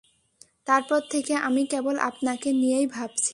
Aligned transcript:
তারপর 0.67 0.99
থেকে 1.11 1.33
আমি 1.47 1.61
কেবল 1.65 1.95
আপনাকে 2.09 2.49
নিয়েই 2.53 2.87
ভাবছি। 2.87 3.29